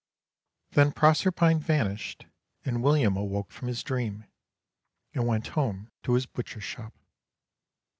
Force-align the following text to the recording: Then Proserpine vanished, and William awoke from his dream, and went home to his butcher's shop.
Then 0.71 0.93
Proserpine 0.93 1.59
vanished, 1.59 2.25
and 2.65 2.81
William 2.81 3.15
awoke 3.15 3.51
from 3.51 3.67
his 3.67 3.83
dream, 3.83 4.25
and 5.13 5.27
went 5.27 5.49
home 5.49 5.91
to 6.01 6.13
his 6.13 6.25
butcher's 6.25 6.63
shop. 6.63 6.95